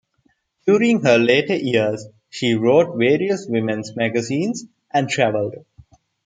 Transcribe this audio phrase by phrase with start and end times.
[0.65, 5.63] During her later years, she wrote various women's magazines and traveled.